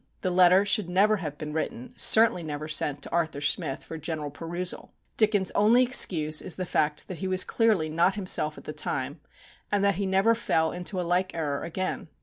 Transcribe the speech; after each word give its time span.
The 0.21 0.31
letter 0.31 0.65
should 0.65 0.89
never 0.89 1.17
have 1.17 1.37
been 1.37 1.53
written, 1.53 1.93
certainly 1.95 2.41
never 2.41 2.67
sent 2.67 3.03
to 3.03 3.11
Arthur 3.11 3.39
Smith 3.39 3.83
for 3.83 3.99
general 3.99 4.31
perusal. 4.31 4.91
Dickens' 5.15 5.51
only 5.51 5.83
excuse 5.83 6.41
is 6.41 6.55
the 6.55 6.65
fact 6.65 7.07
that 7.07 7.19
he 7.19 7.27
was 7.27 7.43
clearly 7.43 7.87
not 7.87 8.15
himself 8.15 8.57
at 8.57 8.63
the 8.63 8.73
time, 8.73 9.21
and 9.71 9.83
that 9.83 9.97
he 10.01 10.07
never 10.07 10.33
fell 10.33 10.71
into 10.71 10.99
a 10.99 11.03
like 11.05 11.35
error 11.35 11.63
again. 11.63 12.07